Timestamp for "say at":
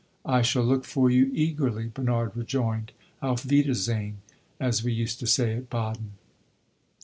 5.27-5.69